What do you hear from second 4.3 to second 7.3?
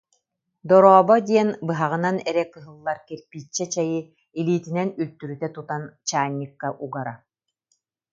илиитинэн үлтүрүтэ тутан чаанньыкка угара